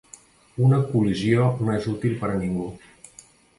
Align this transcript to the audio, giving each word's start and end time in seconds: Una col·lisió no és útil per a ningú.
Una 0.67 0.79
col·lisió 0.93 1.51
no 1.61 1.69
és 1.75 1.87
útil 1.93 2.19
per 2.25 2.33
a 2.33 2.41
ningú. 2.43 2.69